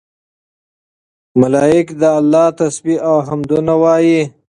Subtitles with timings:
[1.41, 4.21] ملائک د الله تسبيح او حمدونه وايي